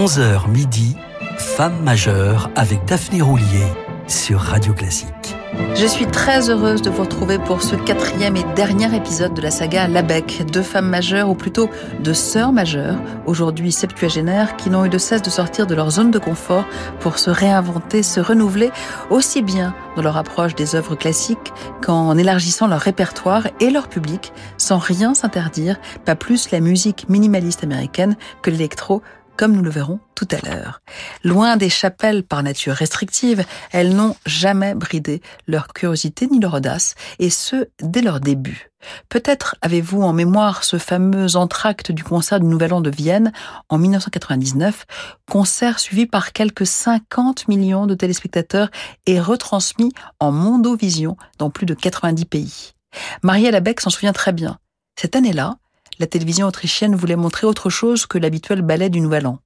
[0.00, 0.96] 11h midi,
[1.36, 3.66] Femme majeure avec Daphné Roulier
[4.08, 5.36] sur Radio Classique.
[5.74, 9.50] Je suis très heureuse de vous retrouver pour ce quatrième et dernier épisode de la
[9.50, 11.68] saga Labec, deux femmes majeures, ou plutôt
[12.02, 12.96] deux sœurs majeures,
[13.26, 16.64] aujourd'hui septuagénaires, qui n'ont eu de cesse de sortir de leur zone de confort
[17.00, 18.70] pour se réinventer, se renouveler,
[19.10, 21.52] aussi bien dans leur approche des œuvres classiques
[21.84, 27.64] qu'en élargissant leur répertoire et leur public, sans rien s'interdire, pas plus la musique minimaliste
[27.64, 29.02] américaine que l'électro
[29.40, 30.82] comme nous le verrons tout à l'heure.
[31.24, 36.94] Loin des chapelles par nature restrictive, elles n'ont jamais bridé leur curiosité ni leur audace,
[37.18, 38.68] et ce, dès leur début.
[39.08, 43.32] Peut-être avez-vous en mémoire ce fameux entracte du concert du Nouvel An de Vienne
[43.70, 44.84] en 1999,
[45.26, 48.68] concert suivi par quelques 50 millions de téléspectateurs
[49.06, 52.72] et retransmis en mondovision dans plus de 90 pays.
[53.22, 54.58] Marielle Abeck s'en souvient très bien.
[54.96, 55.56] Cette année-là,
[56.00, 59.38] la télévision autrichienne voulait montrer autre chose que l'habituel ballet du Nouvel An.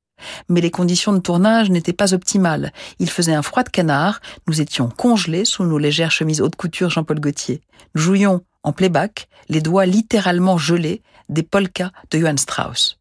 [0.48, 2.72] Mais les conditions de tournage n'étaient pas optimales.
[3.00, 6.91] Il faisait un froid de canard, nous étions congelés sous nos légères chemises haute couture
[6.91, 7.61] Jean-Paul Gaultier.
[7.96, 13.00] Nous jouions en playback, les doigts littéralement gelés, des polkas de Johann Strauss.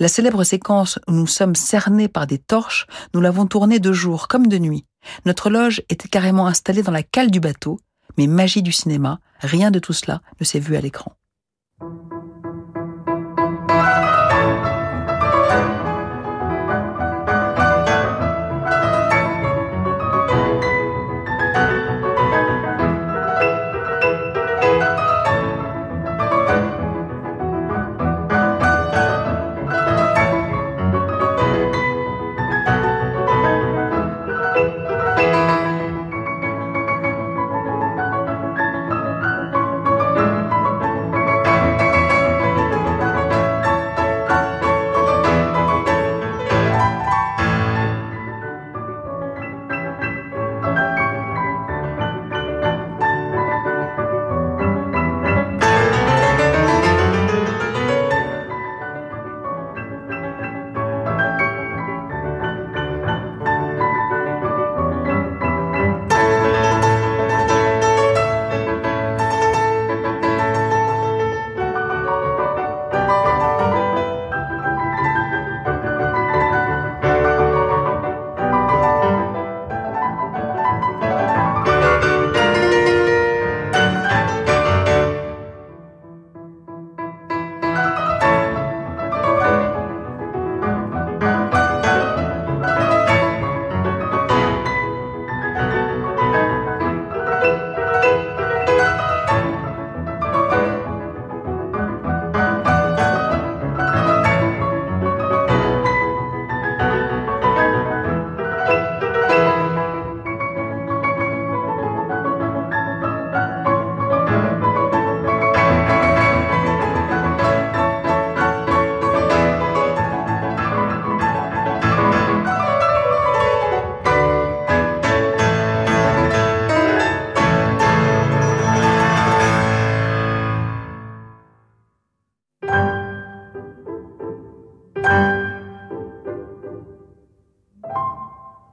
[0.00, 4.28] La célèbre séquence où nous sommes cernés par des torches, nous l'avons tournée de jour
[4.28, 4.86] comme de nuit.
[5.26, 7.78] Notre loge était carrément installée dans la cale du bateau,
[8.16, 11.12] mais magie du cinéma, rien de tout cela ne s'est vu à l'écran.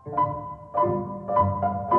[0.05, 1.94] Música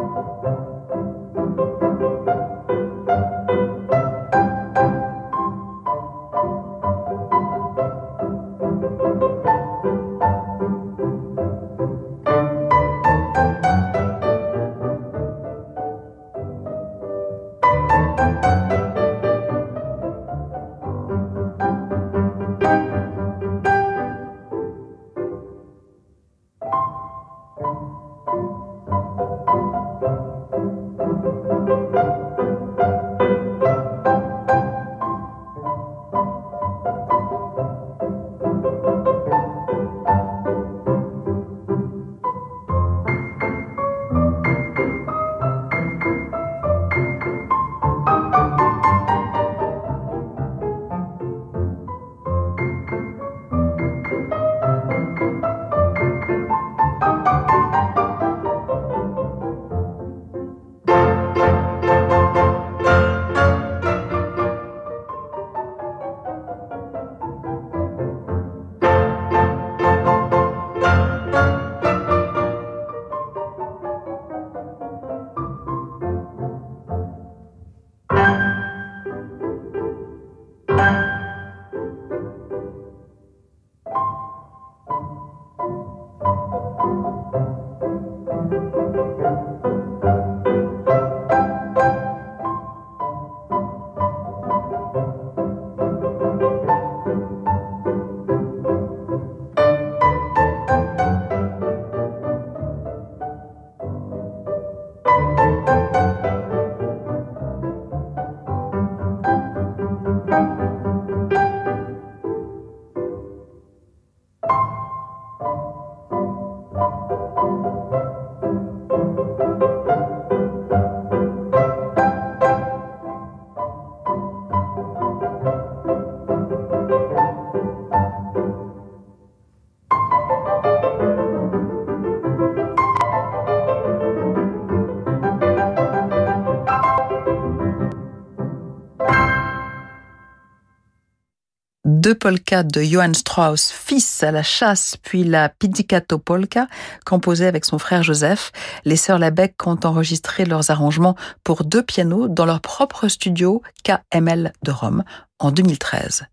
[142.06, 146.68] deux polkas de Johann Strauss, fils à la chasse, puis la Pizzicato Polka,
[147.04, 148.52] composée avec son frère Joseph.
[148.84, 154.52] Les sœurs Labec ont enregistré leurs arrangements pour deux pianos dans leur propre studio KML
[154.62, 155.02] de Rome
[155.40, 156.26] en 2013.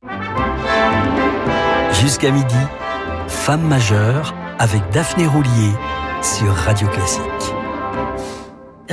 [1.99, 2.53] Jusqu'à midi,
[3.27, 5.71] Femme majeure avec Daphné Roulier
[6.21, 7.62] sur Radio Classique.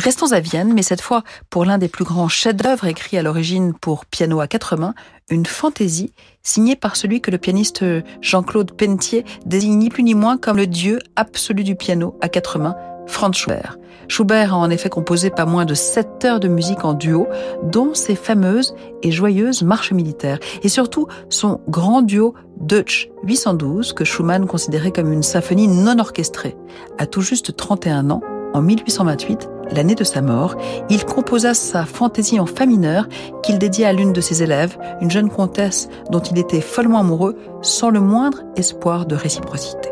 [0.00, 3.75] Restons à Vienne, mais cette fois pour l'un des plus grands chefs-d'œuvre écrits à l'origine
[3.75, 4.94] pour piano à quatre mains,
[5.29, 7.85] une fantaisie signée par celui que le pianiste
[8.23, 12.58] Jean-Claude Pentier désigne ni plus ni moins comme le dieu absolu du piano à quatre
[12.58, 12.76] mains,
[13.06, 13.76] Franz Schubert.
[14.08, 17.29] Schubert a en effet composé pas moins de sept heures de musique en duo,
[17.62, 24.06] dont ses fameuses et joyeuses marches militaires, et surtout son grand duo Deutsch 812 que
[24.06, 26.56] Schumann considérait comme une symphonie non orchestrée.
[26.97, 28.23] À tout juste 31 ans,
[28.55, 30.56] en 1828, l'année de sa mort,
[30.88, 33.06] il composa sa fantaisie en fa mineur
[33.43, 37.37] qu'il dédia à l'une de ses élèves, une jeune comtesse dont il était follement amoureux,
[37.62, 39.91] sans le moindre espoir de réciprocité.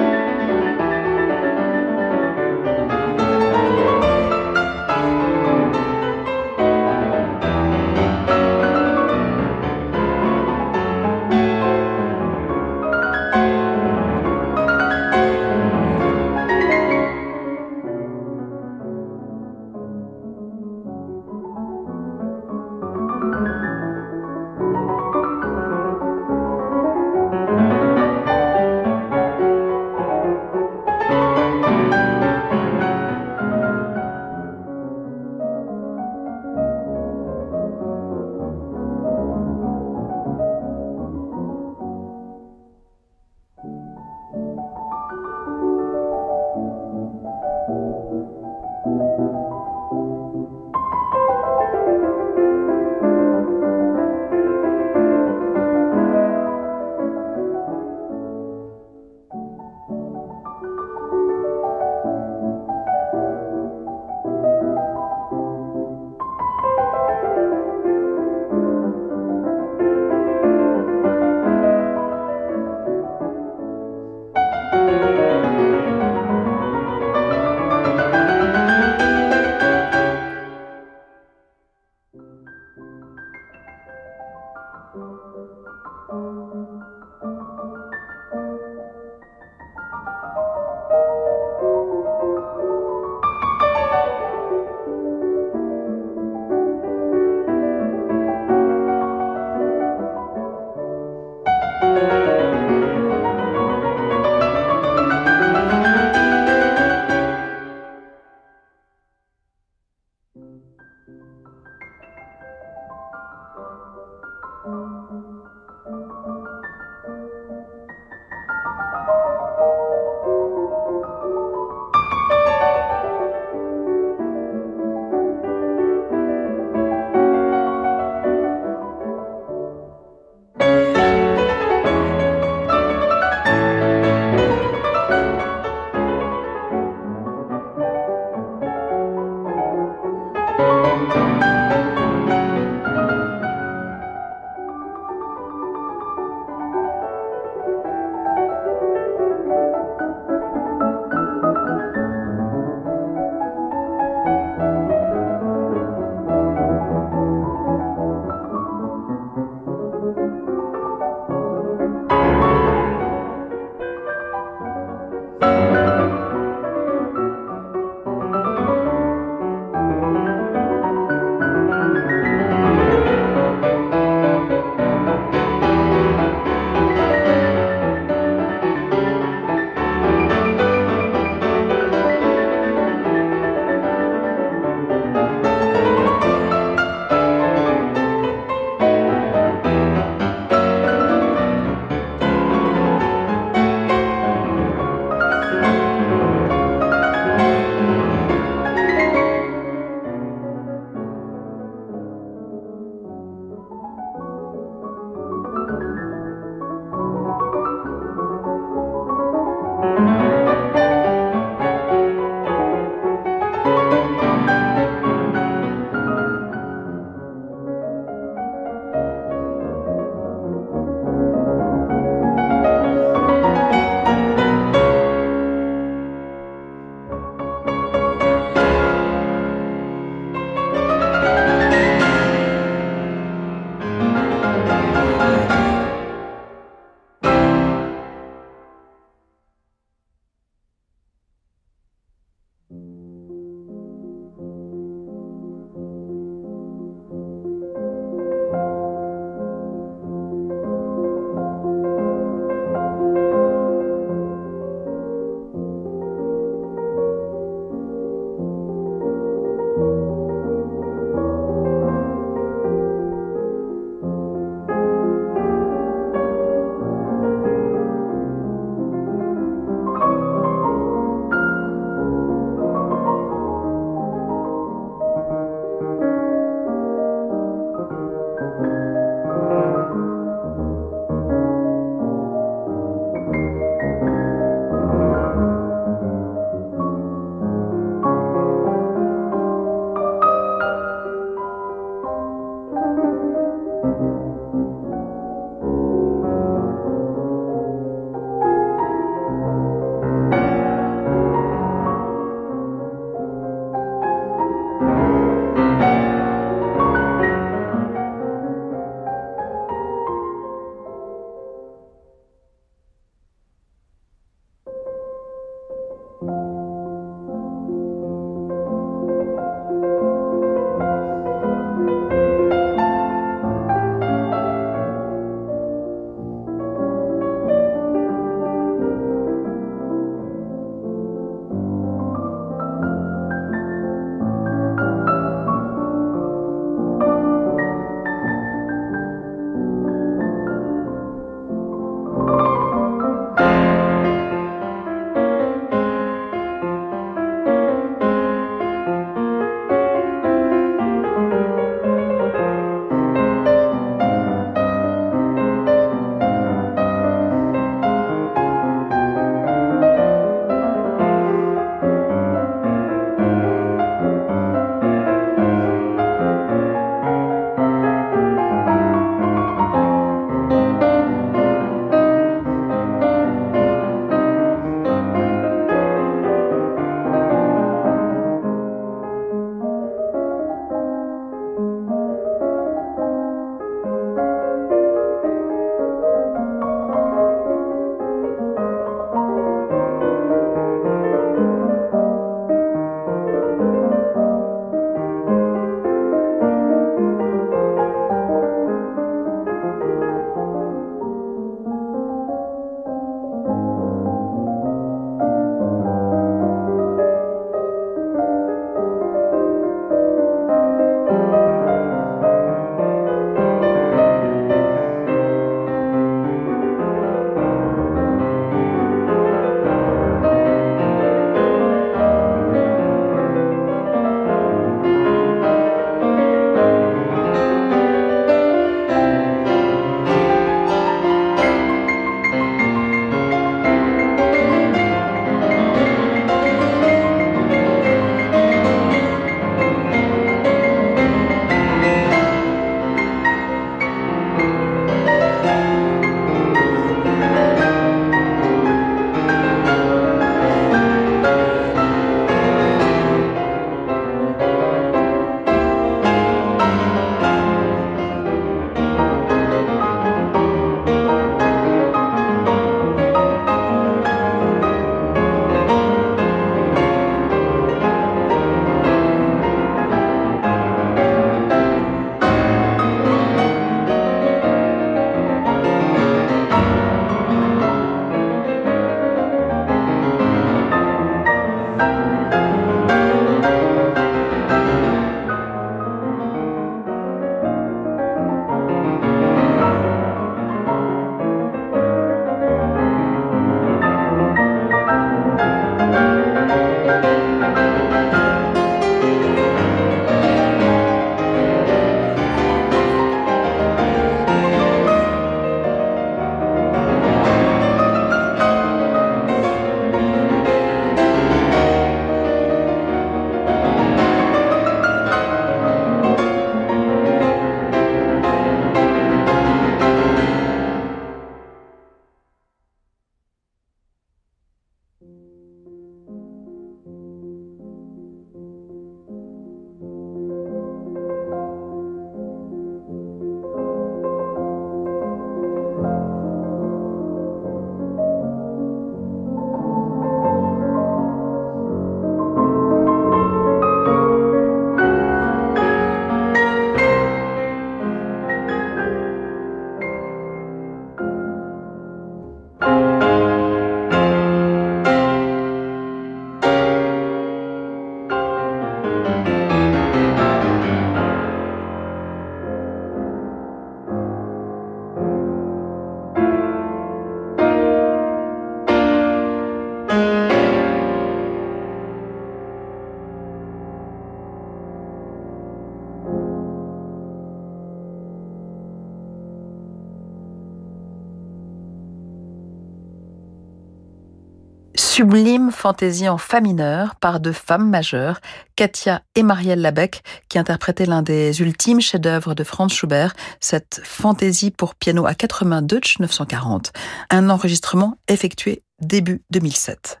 [585.10, 588.20] Sublime fantaisie en fa mineur par deux femmes majeures,
[588.54, 594.52] Katia et Marielle Labec, qui interprétaient l'un des ultimes chefs-d'œuvre de Franz Schubert, cette fantaisie
[594.52, 596.72] pour piano à quatre mains Deutsch 940,
[597.10, 600.00] un enregistrement effectué début 2007.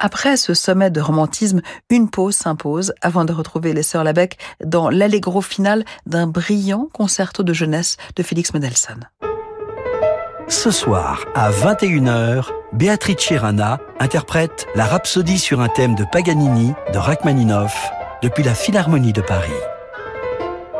[0.00, 4.90] Après ce sommet de romantisme, une pause s'impose avant de retrouver les sœurs Labec dans
[4.90, 9.08] l'allegro final d'un brillant concerto de jeunesse de Félix Mendelssohn.
[10.48, 16.96] Ce soir, à 21h, Beatrice Rana interprète la Rhapsodie sur un thème de Paganini de
[16.96, 17.90] Rachmaninoff
[18.22, 19.50] depuis la Philharmonie de Paris.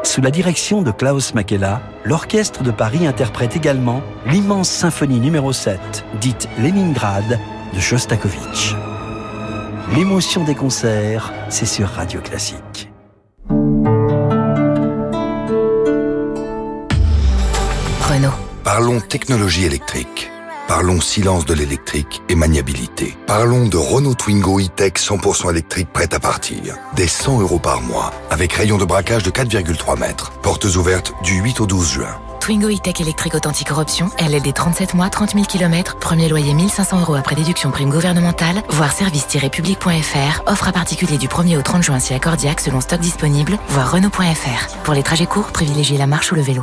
[0.04, 5.78] Sous la direction de Klaus Makela, l'Orchestre de Paris interprète également l'immense symphonie numéro 7,
[6.18, 7.38] dite Leningrad,
[7.74, 8.74] de Shostakovich.
[9.94, 12.87] L'émotion des concerts, c'est sur Radio Classique.
[18.78, 20.30] Parlons technologie électrique.
[20.68, 23.18] Parlons silence de l'électrique et maniabilité.
[23.26, 26.76] Parlons de Renault Twingo e-Tech 100% électrique prête à partir.
[26.94, 30.30] Des 100 euros par mois, avec rayon de braquage de 4,3 mètres.
[30.42, 32.20] Portes ouvertes du 8 au 12 juin.
[32.38, 37.16] Twingo e-Tech électrique authentique option, LLD 37 mois, 30 000 km, premier loyer 1500 euros
[37.16, 42.14] après déduction prime gouvernementale, voire service-public.fr, offre à particulier du 1er au 30 juin si
[42.14, 44.68] accordiaque selon stock disponible, voire Renault.fr.
[44.84, 46.62] Pour les trajets courts, privilégiez la marche ou le vélo.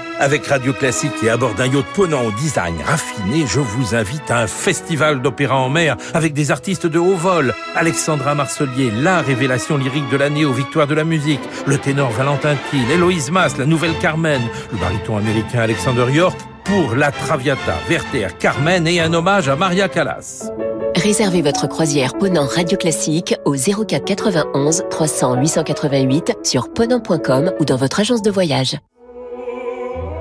[0.21, 4.29] Avec Radio Classique et à bord d'un yacht ponant au design raffiné, je vous invite
[4.29, 7.55] à un festival d'opéra en mer avec des artistes de haut vol.
[7.75, 11.39] Alexandra Marcelier, la révélation lyrique de l'année aux victoires de la musique.
[11.65, 14.43] Le ténor Valentin Thiel, Héloïse Mas, la nouvelle Carmen.
[14.71, 19.89] Le baryton américain Alexander York pour La Traviata, Werther, Carmen et un hommage à Maria
[19.89, 20.51] Callas.
[20.95, 27.77] Réservez votre croisière Ponant Radio Classique au 04 91 300 888 sur ponant.com ou dans
[27.77, 28.77] votre agence de voyage.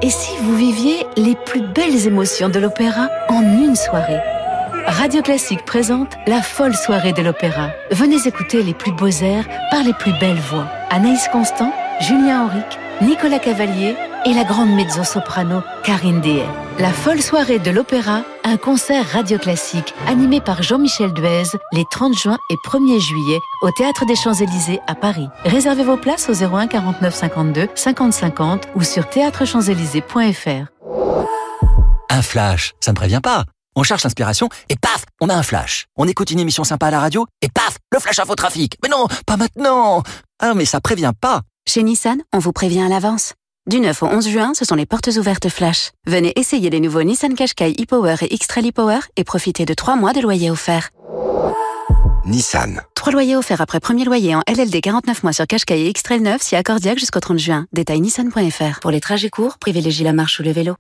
[0.03, 4.21] Et si vous viviez les plus belles émotions de l'opéra en une soirée
[4.87, 7.69] Radio Classique présente la folle soirée de l'opéra.
[7.91, 10.67] Venez écouter les plus beaux airs par les plus belles voix.
[10.89, 16.47] Anaïs Constant, Julien Auric, Nicolas Cavalier et la grande mezzo-soprano Karine Dehay.
[16.79, 22.17] La folle soirée de l'opéra, un concert radio classique animé par Jean-Michel Duez les 30
[22.17, 25.29] juin et 1er juillet au Théâtre des Champs-Élysées à Paris.
[25.45, 30.67] Réservez vos places au 01 49 52 50 50 ou sur théâtrechamps-élysées.fr.
[32.09, 33.45] Un flash, ça ne prévient pas.
[33.77, 35.87] On cherche l'inspiration et paf, on a un flash.
[35.97, 38.77] On écoute une émission sympa à la radio et paf, le flash info trafic.
[38.83, 40.03] Mais non, pas maintenant.
[40.41, 41.43] Ah mais ça prévient pas.
[41.69, 43.35] Chez Nissan, on vous prévient à l'avance.
[43.71, 45.93] Du 9 au 11 juin, ce sont les portes ouvertes flash.
[46.05, 50.13] Venez essayer les nouveaux Nissan Qashqai e-Power et X-Trail e-Power et profitez de 3 mois
[50.13, 50.91] de loyer offert.
[52.25, 52.81] Nissan.
[52.97, 56.43] 3 loyers offerts après premier loyer en LLD 49 mois sur Qashqai et X-Trail 9
[56.43, 57.67] si accordiaque jusqu'au 30 juin.
[57.73, 58.81] Détail nissan.fr.
[58.81, 60.75] Pour les trajets courts, privilégiez la marche ou le vélo.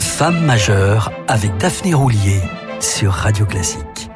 [0.00, 2.40] Femme majeure avec Daphné Roulier
[2.80, 4.09] sur Radio Classique.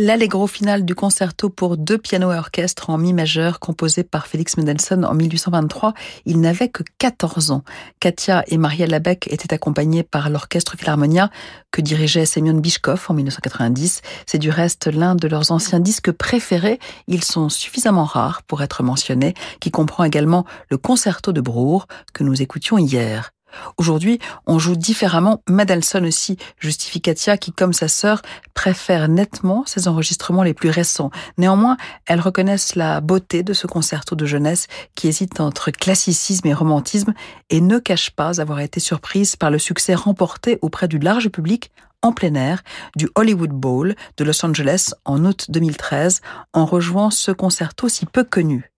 [0.00, 4.56] L'allegro final du concerto pour deux pianos et orchestre en mi majeur composé par Félix
[4.56, 5.92] Mendelssohn en 1823.
[6.24, 7.64] Il n'avait que 14 ans.
[8.00, 11.28] Katia et Maria Labec étaient accompagnées par l'orchestre Philharmonia
[11.70, 14.00] que dirigeait Semyon Bishkov en 1990.
[14.24, 16.78] C'est du reste l'un de leurs anciens disques préférés.
[17.06, 22.24] Ils sont suffisamment rares pour être mentionnés, qui comprend également le concerto de Brour que
[22.24, 23.32] nous écoutions hier.
[23.76, 25.42] Aujourd'hui, on joue différemment.
[25.48, 28.22] Mendelssohn aussi, justifie Katia, qui, comme sa sœur,
[28.54, 31.10] préfère nettement ses enregistrements les plus récents.
[31.38, 31.76] Néanmoins,
[32.06, 37.14] elles reconnaissent la beauté de ce concerto de jeunesse qui hésite entre classicisme et romantisme
[37.48, 41.70] et ne cache pas avoir été surprise par le succès remporté auprès du large public
[42.02, 42.62] en plein air
[42.96, 46.20] du Hollywood Bowl de Los Angeles en août 2013
[46.52, 48.70] en rejoignant ce concerto si peu connu.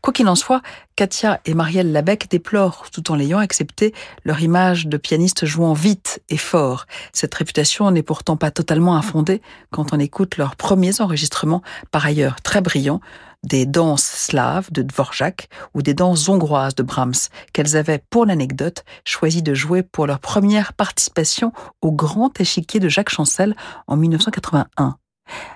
[0.00, 0.62] Quoi qu'il en soit,
[0.96, 6.22] Katia et Marielle Labec déplorent, tout en l'ayant accepté, leur image de pianiste jouant vite
[6.28, 6.86] et fort.
[7.12, 12.40] Cette réputation n'est pourtant pas totalement infondée quand on écoute leurs premiers enregistrements, par ailleurs
[12.42, 13.00] très brillants,
[13.44, 18.84] des danses slaves de Dvorak ou des danses hongroises de Brahms, qu'elles avaient, pour l'anecdote,
[19.04, 23.54] choisi de jouer pour leur première participation au grand échiquier de Jacques Chancel
[23.86, 24.96] en 1981.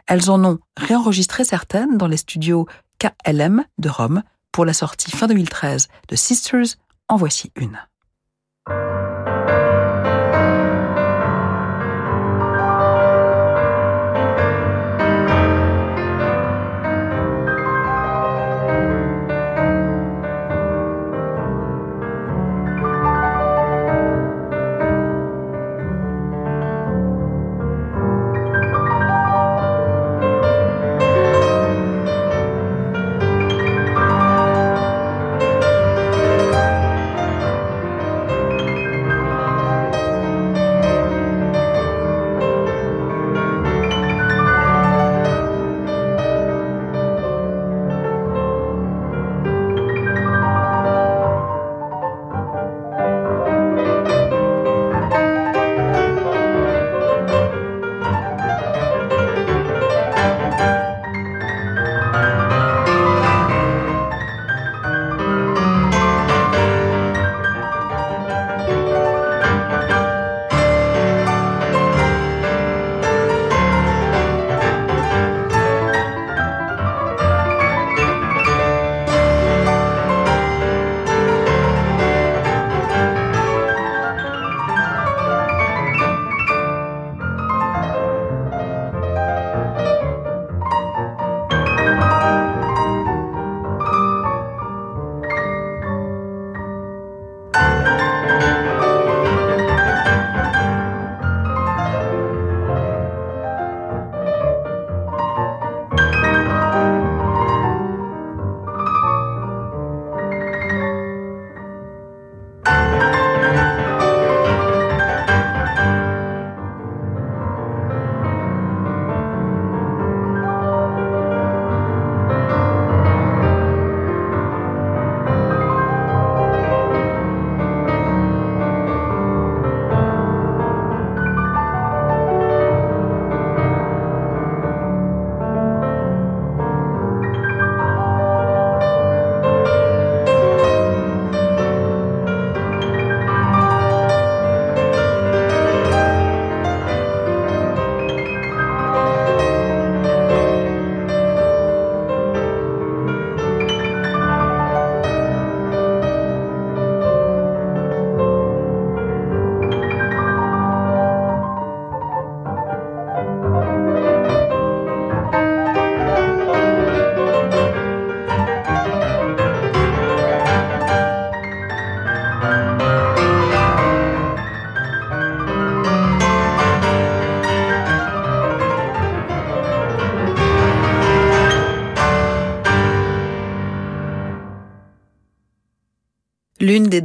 [0.06, 2.66] Elles en ont réenregistré certaines dans les studios
[3.02, 4.22] KLM de Rome
[4.52, 6.76] pour la sortie fin 2013 de Sisters.
[7.08, 7.80] En voici une.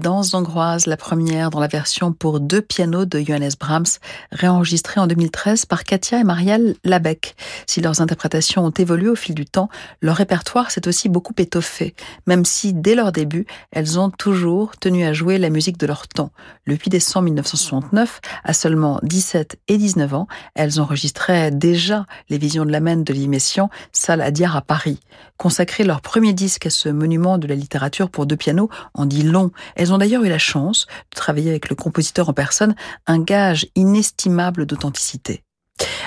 [0.08, 4.00] Danses hongroises, la première dans la version pour deux pianos de Johannes Brahms,
[4.32, 7.36] réenregistrée en 2013 par Katia et Marielle Labec.
[7.66, 9.68] Si leurs interprétations ont évolué au fil du temps,
[10.02, 11.94] leur répertoire s'est aussi beaucoup étoffé,
[12.26, 16.08] même si dès leur début, elles ont toujours tenu à jouer la musique de leur
[16.08, 16.32] temps.
[16.64, 22.64] Le 8 décembre 1969, à seulement 17 et 19 ans, elles enregistraient déjà les visions
[22.64, 25.02] de la Maine de Limessian, salle à Diar à Paris.
[25.36, 29.24] Consacrer leur premier disque à ce monument de la littérature pour deux pianos en dit
[29.24, 32.76] long elles ont d'ailleurs eu la chance de travailler avec le compositeur en personne,
[33.06, 35.44] un gage inestimable d'authenticité.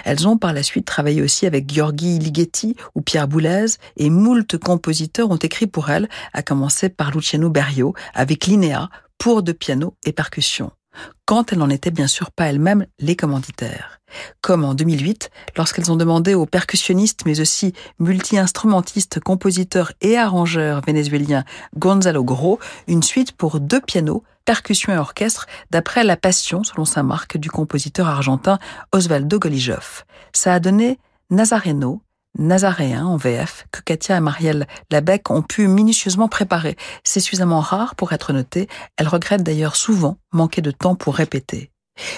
[0.05, 3.67] Elles ont par la suite travaillé aussi avec Gheorghi Ligeti ou Pierre Boulez
[3.97, 8.89] et moult compositeurs ont écrit pour elles, à commencer par Luciano Berio avec Linéa
[9.19, 10.73] pour de piano et percussions
[11.25, 14.01] quand elles n'en étaient bien sûr pas elles-mêmes les commanditaires.
[14.41, 21.45] Comme en 2008, lorsqu'elles ont demandé au percussionniste mais aussi multi-instrumentiste, compositeur et arrangeur vénézuélien
[21.77, 27.03] Gonzalo Gros une suite pour deux pianos, percussions et orchestre d'après La Passion, selon sa
[27.03, 28.59] marque, du compositeur argentin
[28.93, 30.05] Osvaldo Golijov.
[30.33, 30.99] Ça a donné
[31.31, 32.03] Nazareno,
[32.39, 36.77] nazaréen en VF que Katia et Marielle Labec ont pu minutieusement préparer.
[37.05, 38.69] C'est suffisamment rare pour être noté.
[38.97, 41.71] Elles regrettent d'ailleurs souvent manquer de temps pour répéter.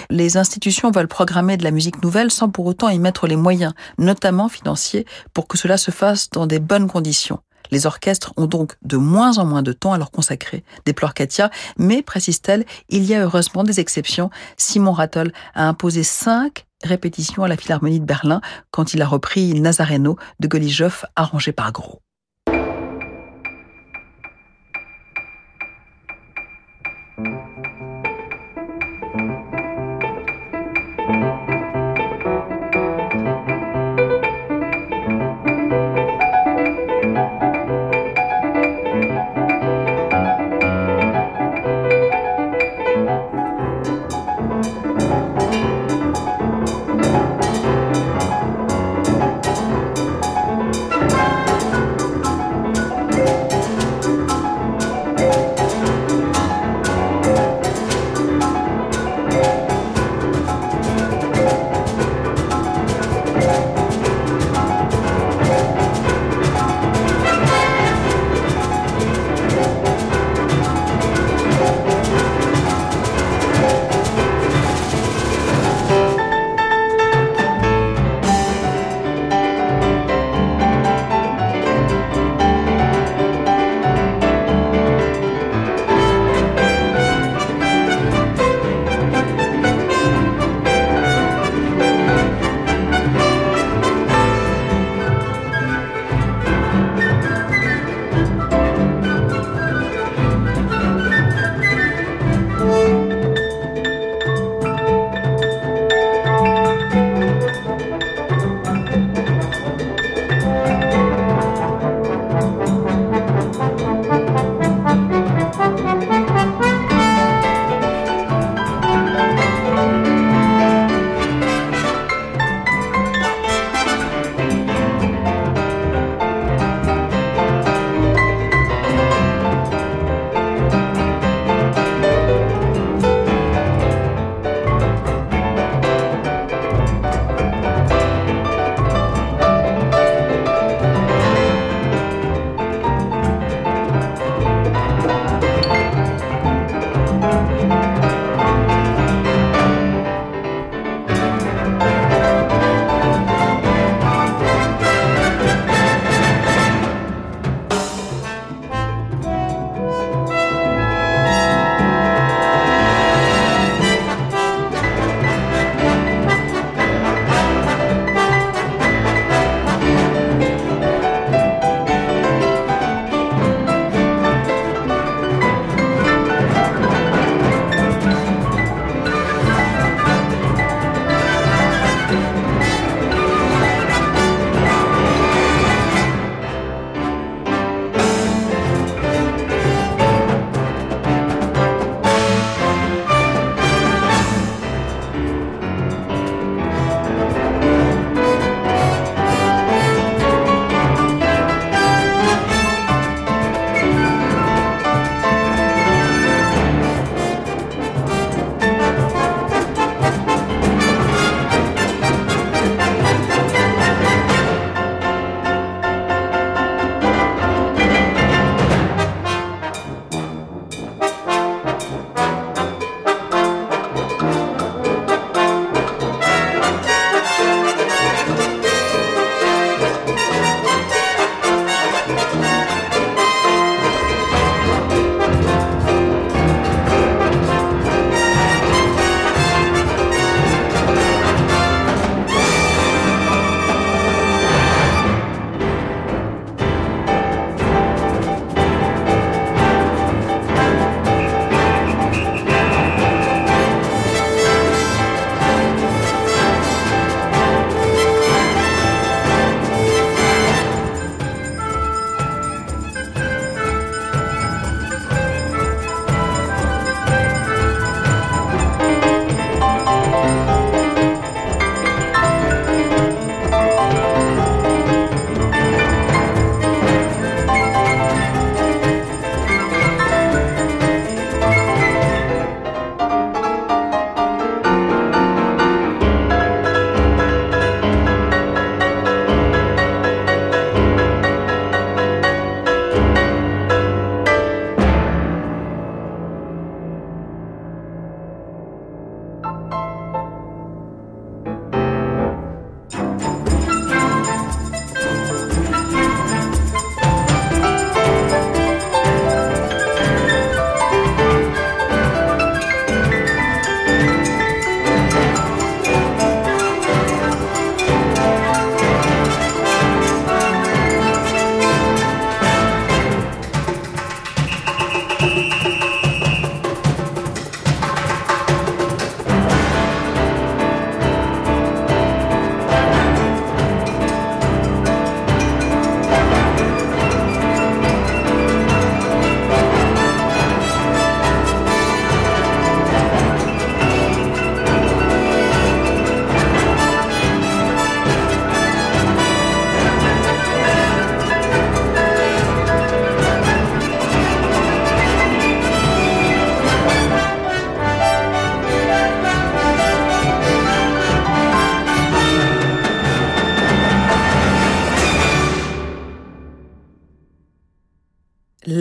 [0.09, 3.73] Les institutions veulent programmer de la musique nouvelle sans pour autant y mettre les moyens,
[3.97, 7.39] notamment financiers, pour que cela se fasse dans des bonnes conditions.
[7.71, 11.49] Les orchestres ont donc de moins en moins de temps à leur consacrer, déplore Katia,
[11.77, 14.29] mais, précise-t-elle, il y a heureusement des exceptions.
[14.57, 19.59] Simon Rattle a imposé cinq répétition à la Philharmonie de Berlin quand il a repris
[19.59, 22.02] Nazareno de Golijov arrangé par Gros.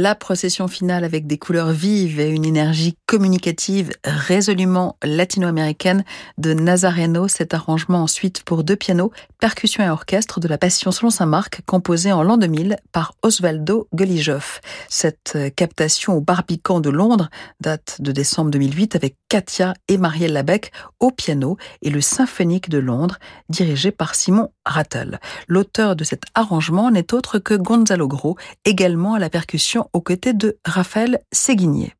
[0.03, 6.04] La procession finale avec des couleurs vives et une énergie communicative résolument latino-américaine
[6.38, 11.10] de Nazareno, cet arrangement ensuite pour deux pianos, percussion et orchestre de la Passion selon
[11.10, 14.60] Saint-Marc, composé en l'an 2000 par Osvaldo Golijov.
[14.88, 17.28] Cette captation au Barbican de Londres
[17.60, 22.78] date de décembre 2008 avec Katia et Marielle Labec au piano et le Symphonique de
[22.78, 23.18] Londres,
[23.50, 25.18] dirigé par Simon Rattle.
[25.46, 30.21] L'auteur de cet arrangement n'est autre que Gonzalo Gros, également à la percussion aux côtés
[30.30, 31.94] de Raphaël Séguinier.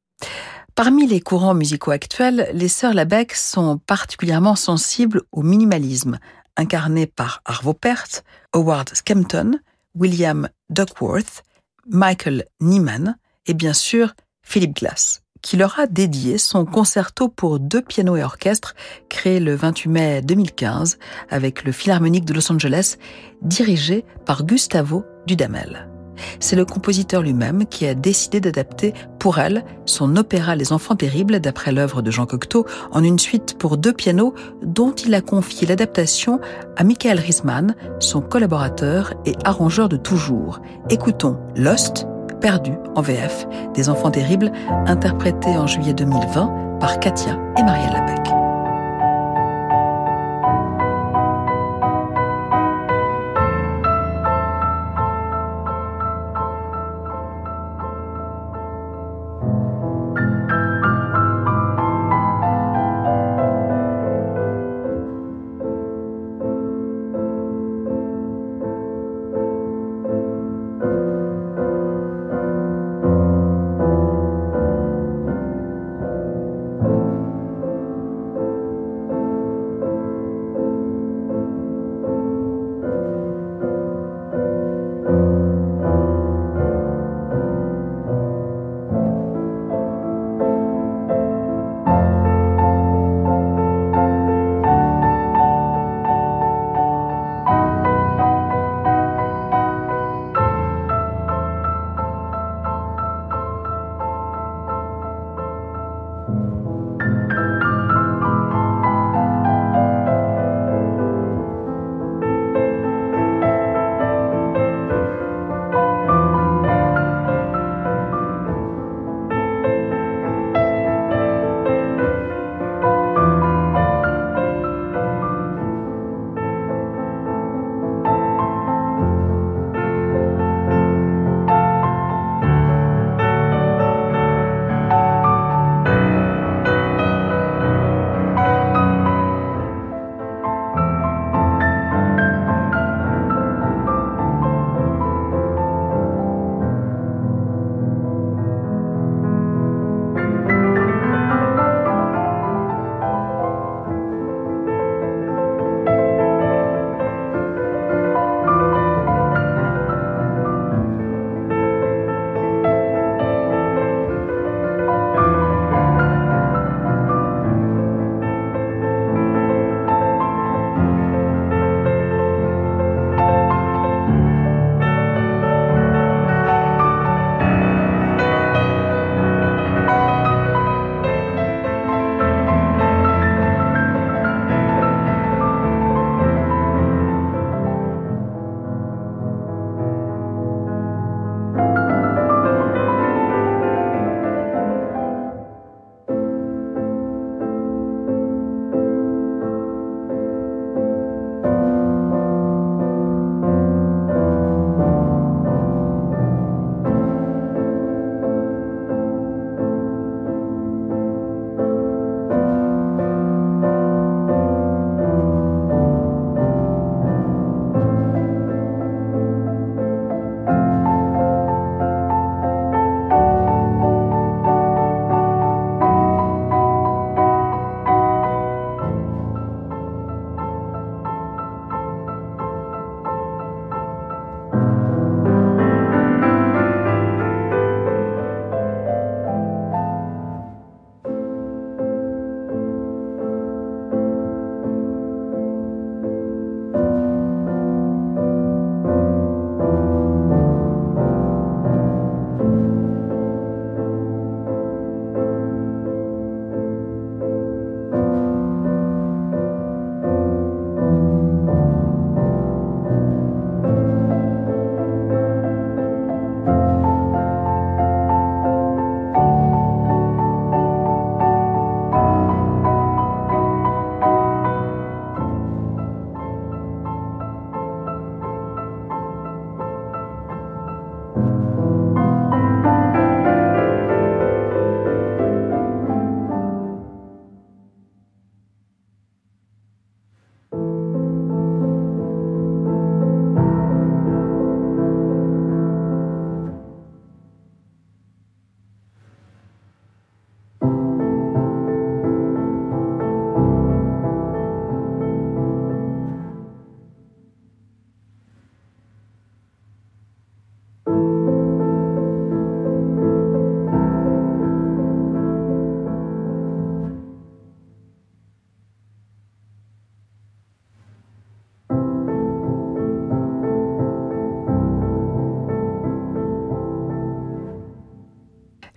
[0.75, 6.19] Parmi les courants musicaux actuels, les sœurs Labec sont particulièrement sensibles au minimalisme,
[6.57, 9.59] incarné par Arvo Pärt, Howard Skempton,
[9.95, 11.43] William Duckworth,
[11.87, 13.17] Michael Nyman
[13.47, 18.23] et bien sûr Philip Glass qui leur a dédié son concerto pour deux pianos et
[18.23, 18.75] orchestre
[19.09, 20.99] créé le 28 mai 2015
[21.29, 22.97] avec le Philharmonique de Los Angeles
[23.43, 25.92] dirigé par Gustavo Dudamel.
[26.41, 31.41] C'est le compositeur lui-même qui a décidé d'adapter pour elle son opéra Les Enfants Terribles
[31.41, 35.67] d'après l'œuvre de Jean Cocteau en une suite pour deux pianos dont il a confié
[35.67, 36.41] l'adaptation
[36.77, 40.61] à Michael Riesman, son collaborateur et arrangeur de toujours.
[40.91, 42.07] Écoutons Lost
[42.41, 44.51] Perdu en VF, des enfants terribles,
[44.87, 48.42] interprétés en juillet 2020 par Katia et Marielle Labec.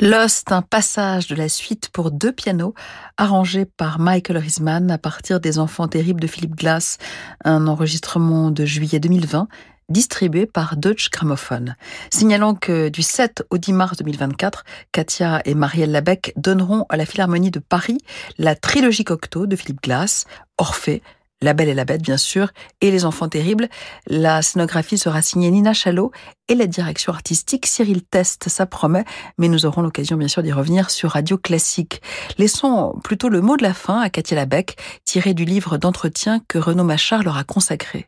[0.06, 2.76] Lost, un passage de la suite pour deux pianos,
[3.18, 7.00] arrangé par Michael Risman à partir des Enfants terribles de Philippe Glass,
[7.44, 9.48] un enregistrement de juillet 2020
[9.90, 11.74] distribué par Deutsche Grammophon.
[12.12, 17.08] Signalant que du 7 au 10 mars 2024, Katia et Marielle Labec donneront à la
[17.08, 17.98] Philharmonie de Paris
[18.38, 20.26] la trilogie Cocteau de Philippe Glass,
[20.60, 21.02] Orphée,
[21.42, 22.50] la Belle et la Bête, bien sûr,
[22.82, 23.70] et Les Enfants Terribles.
[24.08, 26.12] La scénographie sera signée Nina Chalot
[26.48, 29.06] et la direction artistique Cyril Test, ça promet,
[29.38, 32.02] mais nous aurons l'occasion, bien sûr, d'y revenir sur Radio Classique.
[32.38, 36.58] Laissons plutôt le mot de la fin à Katia Labec, tiré du livre d'entretien que
[36.58, 38.08] Renaud Machard leur a consacré.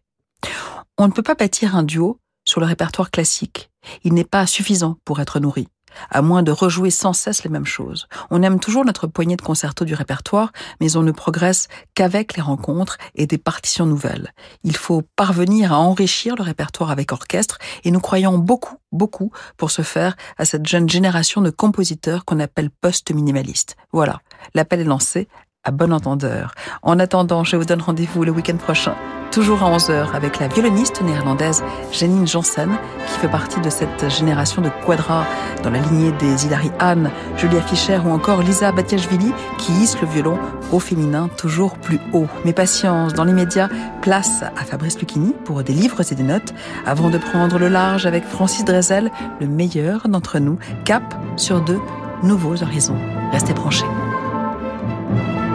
[0.98, 3.70] On ne peut pas bâtir un duo sur le répertoire classique.
[4.04, 5.68] Il n'est pas suffisant pour être nourri
[6.10, 8.08] à moins de rejouer sans cesse les mêmes choses.
[8.30, 12.42] On aime toujours notre poignée de concertos du répertoire, mais on ne progresse qu'avec les
[12.42, 14.34] rencontres et des partitions nouvelles.
[14.64, 19.72] Il faut parvenir à enrichir le répertoire avec orchestre, et nous croyons beaucoup, beaucoup pour
[19.72, 23.76] ce faire à cette jeune génération de compositeurs qu'on appelle post-minimalistes.
[23.92, 24.22] Voilà,
[24.54, 25.28] l'appel est lancé,
[25.68, 26.54] à bon entendeur.
[26.82, 28.96] En attendant, je vous donne rendez-vous le week-end prochain,
[29.32, 31.62] toujours à 11h, avec la violoniste néerlandaise
[31.92, 32.70] Janine Janssen,
[33.06, 35.26] qui fait partie de cette génération de quadras
[35.64, 40.08] dans la lignée des Hilary Anne, Julia Fischer ou encore Lisa Batiashvili, qui hisse le
[40.08, 40.40] violon
[40.72, 42.28] au féminin toujours plus haut.
[42.46, 43.68] Mais patience, dans l'immédiat,
[44.02, 46.54] place à Fabrice Lucchini pour des livres et des notes,
[46.86, 49.12] avant de prendre le large avec Francis Drezel,
[49.42, 51.78] le meilleur d'entre nous, cap sur de
[52.24, 52.98] nouveaux horizons.
[53.34, 53.86] Restez branchés.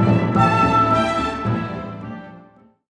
[0.04, 0.61] Bye.